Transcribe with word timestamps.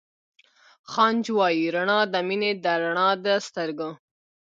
خانج 0.91 1.23
وائي 1.37 1.63
رڼا 1.75 1.99
َد 2.11 2.13
مينې 2.27 2.51
ده 2.63 2.73
رڼا 2.83 3.09
َد 3.23 3.25
سترګو 3.47 3.89